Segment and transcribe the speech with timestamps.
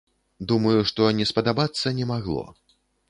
[0.51, 2.43] Думаю, што не спадабацца не магло.